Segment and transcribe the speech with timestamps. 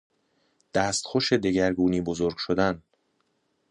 [0.73, 2.83] دستخوش دگرگونی بزرگ شدن